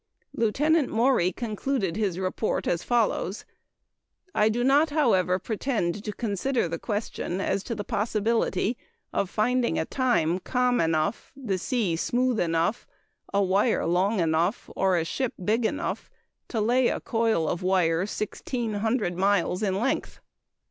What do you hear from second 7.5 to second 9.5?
to the possibility of